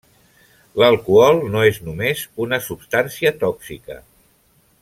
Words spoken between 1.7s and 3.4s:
és només una substància